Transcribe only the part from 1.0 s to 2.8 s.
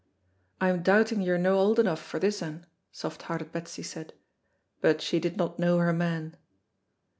you're no auld enough for this ane,"